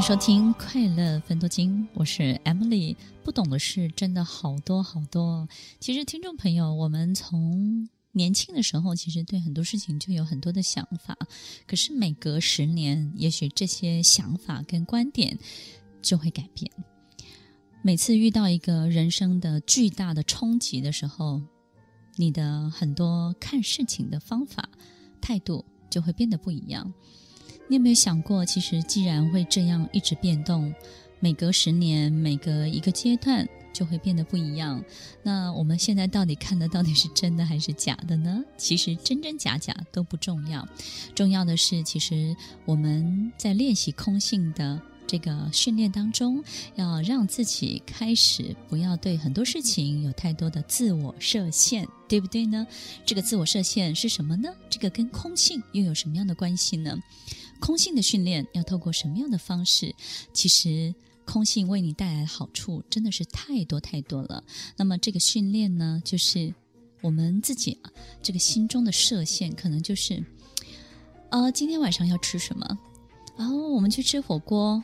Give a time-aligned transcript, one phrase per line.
[0.00, 2.96] 收听《快乐分多金》，我是 Emily。
[3.22, 5.46] 不懂的事真的好多好多。
[5.78, 11.14] 其实，听众朋友，我们从年轻的时候，其实对很多事情就有很多的想法。
[11.66, 15.38] 可是，每隔十年，也许这些想法跟观点
[16.00, 16.68] 就会改变。
[17.82, 21.42] 每次遇到一个人生的巨大的冲击的时候，
[22.16, 24.66] 你的很多看事情的方法、
[25.20, 26.90] 态度就会变得不一样。
[27.70, 30.74] 你有没有想过，其实既然会这样一直变动，
[31.20, 34.82] 每隔十年，每隔一个阶段就会变得不一样。
[35.22, 38.42] 那我们现在到底看的到底是真的还是假的呢？
[38.56, 40.68] 其实真真假假都不重要，
[41.14, 46.42] 重要的是，其实我们在练习空性的这个训练当中，
[46.74, 52.66] 要让自己开始不要对很多事情有太多的自我设限，对不对呢？
[53.06, 54.48] 这个自我设限是什么呢？
[54.68, 56.98] 这个跟空性又有什么样的关系呢？
[57.60, 59.94] 空性的训练要透过什么样的方式？
[60.32, 64.42] 其实空性为你带来的好处真的是太多太多了。
[64.76, 66.52] 那么这个训练呢，就是
[67.02, 70.24] 我们自己啊，这个心中的设限可能就是，
[71.28, 72.78] 呃，今天晚上要吃什么？
[73.36, 74.82] 然后我们去吃火锅，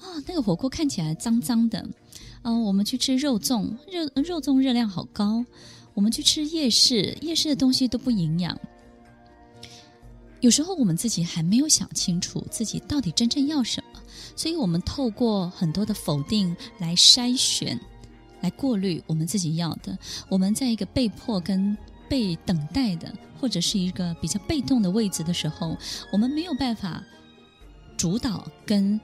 [0.00, 1.88] 啊，那个火锅看起来脏脏的。
[2.42, 5.44] 啊，我们去吃肉粽，肉肉粽热量好高。
[5.94, 8.56] 我们去吃夜市，夜市的东西都不营养。
[10.40, 14.00] 有时候我们自己还没有想清楚自己到底真正要什么，
[14.36, 17.78] 所以我们透过很多的否定来筛选、
[18.40, 19.98] 来过滤我们自己要的。
[20.28, 21.76] 我们在一个被迫跟
[22.08, 25.76] 被等待的，或者是一个比较被动的位置的时候，
[26.12, 27.02] 我们没有办法
[27.96, 29.00] 主导跟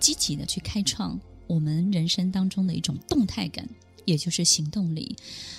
[0.00, 3.68] 积极的去开创我们人生当中的一种动态感。
[4.04, 5.16] 也就是行动力。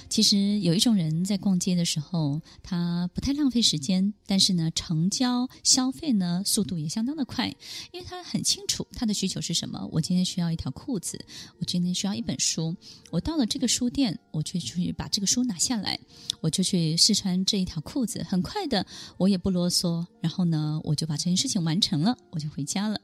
[0.09, 7.47] 其实有一种人在逛街的时候，他不太浪费时间，但是呢，成交消费呢速度也相当的快，
[7.91, 9.89] 因为他很清楚他的需求是什么。
[9.91, 11.19] 我今天需要一条裤子，
[11.59, 12.75] 我今天需要一本书。
[13.09, 15.99] 我到了这个书店，我就去把这个书拿下来，
[16.41, 18.23] 我就去试穿这一条裤子。
[18.23, 18.85] 很快的，
[19.17, 23.01] 我也不啰嗦，然后呢，我就把这件事情完成了，我就回家了。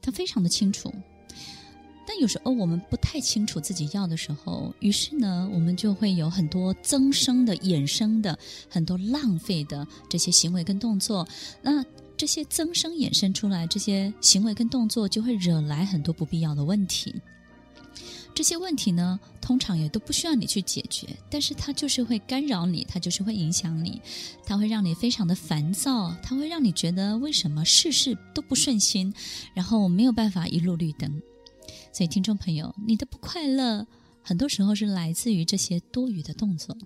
[0.00, 0.90] 他非常的清楚。
[2.08, 8.36] 但有时候我们不太清楚自己要的时候，于是呢，我们就会有很多增生的、衍生的、
[8.68, 11.26] 很多浪费的这些行为跟动作。
[11.62, 11.84] 那
[12.16, 17.14] 这些增生衍生出来这些行为跟动作，就会惹来很多不必要的问题。
[18.34, 24.02] 这些问题呢，通常也都不需要你去解决，但是它就是会干扰你，它就是会影响你，
[24.44, 29.14] 它会让你非常的烦躁，它会让你觉得为什么事事都不顺心，
[29.54, 31.22] 然后没有办法一路绿灯。
[31.96, 33.86] 所以，听众朋友，你的不快乐
[34.20, 36.76] 很多时候是来自于这些多余的动作。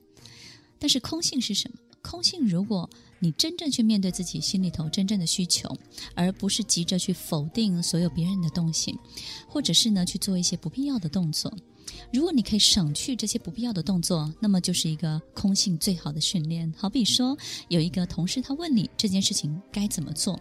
[0.79, 1.81] 但是，空性是什么？
[2.01, 2.89] 空性，如果
[3.19, 5.69] 你真正去面对自己心里头真正的需求，
[6.15, 8.97] 而不是急着去否定所有别人的东西，
[9.49, 11.53] 或者是呢去做一些不必要的动作。
[12.13, 16.73] 如果你可以省去这些不必要的动作，那么就是一个空性最好的训练。
[16.77, 20.41] 好比说，有一个同事他问你这件事情该怎么做。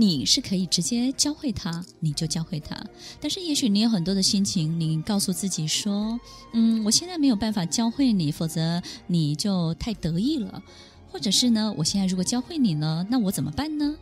[0.00, 2.80] 你是可以直接教会他，你就教会他。
[3.20, 6.20] 但是也许你有很多的心情，你告诉自己说
[6.54, 10.62] ：“嗯，我现在没有办法教会你，否则你就太得意了。”
[11.10, 13.96] 或者是呢，我现在如果教会你了，那我怎么办呢？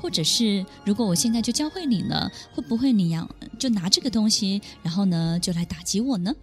[0.00, 6.34] 或者是如果我现在就教会你了，会不会你要就拿这个东西，然后呢就来打击我呢？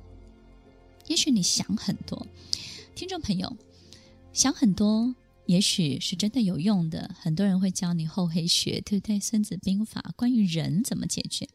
[1.07, 2.27] 也许你想很多，
[2.93, 3.57] 听众朋友，
[4.33, 5.15] 想很多。
[5.49, 9.15] 也许是真的有用的，很多人会教你厚黑学，对不对？
[9.19, 11.49] 《孙子兵法》关于人怎么解决。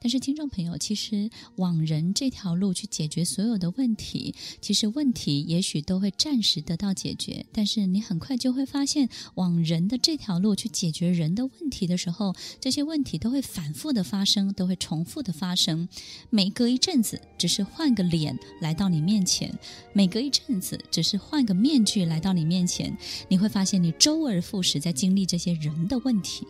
[0.00, 15.86] 但是，听众朋友，其实往人这条路去解决所有的问题，其实问题也许都会暂时得到解决，但是你很快就会发现，往人的这条路去解决人的问题的时候，这些问题都会反复的发生，都会重复的发生。
[16.30, 19.50] 每隔一阵子，只是换个脸来到你面前；
[19.92, 22.96] 每隔一阵子，只是换个面具来到你面前。
[23.28, 26.46] 你会发现，你周而复始在经历这些人的问题。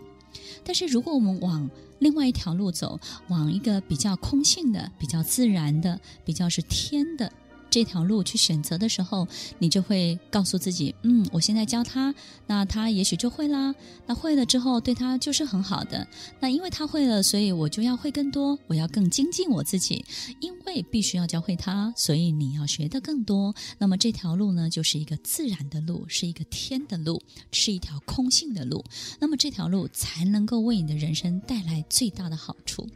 [0.64, 1.70] 但是，如果我们往
[2.00, 7.32] 另外一条路走，往一个比较空性的、比较自然的、比较是天的。
[7.76, 9.28] 这条路去选择的时候，
[9.58, 12.14] 你就会告诉自己：嗯，我现在教他，
[12.46, 13.74] 那他也许就会啦。
[14.06, 16.08] 那会了之后，对他就是很好的。
[16.40, 20.02] 那因为他会了，所以我就要会更多，我要更精进我自己。
[20.40, 23.54] 因为必须要教会他，所以你要学得更多。
[23.76, 27.20] 那么这条路呢，就是一个自然的路，是一个天的路，
[27.52, 28.82] 是一条空性的路。
[29.20, 32.88] 那么这条路才能够为你的人生带来最大的好处。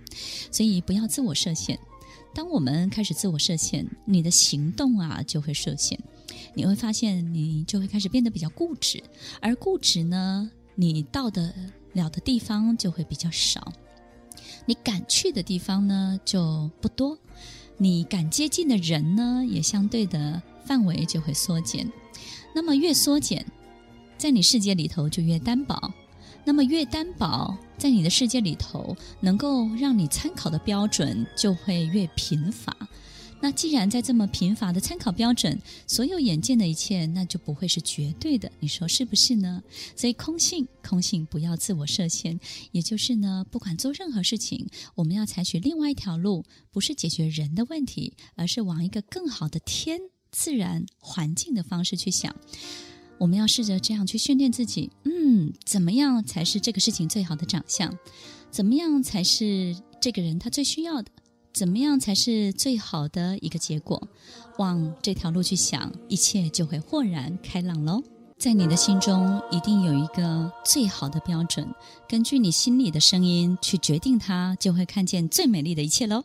[0.50, 1.78] 所以不要自我设限。
[2.34, 5.98] 当我们开始自我设限，你的行动啊就会设限，
[6.54, 9.02] 你会发现你就会开始变得比较固执，
[9.40, 11.52] 而固执呢，你到得
[11.92, 13.72] 了的地方就会比较少。
[14.64, 17.18] 你敢去的地方呢就不多，
[17.76, 21.90] 你敢接近的人呢也相对的范围就会缩减。
[22.54, 23.44] 那么越缩减，
[24.16, 25.92] 在你世界里头就越单薄。
[26.44, 32.76] 那么越单薄，在你的世界里头，能够让你参考的标准就会越贫乏。
[33.42, 38.52] 那既然在这么贫乏的参考标准，所有眼见的一切，那就不会是绝对的。
[38.60, 39.62] 你说是不是呢？
[39.96, 42.38] 所以空性，空性不要自我设限。
[42.72, 49.98] 也就是呢，不管做任何事情，我们要采取另外一条路，不是解决人的问题，而是往一个更好的天、
[50.31, 52.37] 自然、环境的方式去想。
[53.20, 57.94] 我们要试着这样去训练自己，嗯，怎么样才是这个事情最好的长相？
[58.50, 61.11] 怎么样才是这个人他最需要的？
[61.52, 64.08] 怎么样才是最好的一个结果？
[64.56, 68.02] 往这条路去想，一切就会豁然开朗喽。
[68.38, 71.69] 在你的心中一定有一个最好的标准，
[72.08, 76.25] 根据你心里的声音去决定它，就会看见最美丽的一切喽。